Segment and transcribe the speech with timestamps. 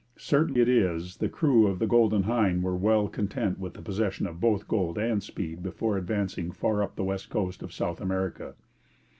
[0.17, 4.25] Certain it is, the crew of the Golden Hind were well content with the possession
[4.25, 8.55] of both gold and speed before advancing far up the west coast of South America.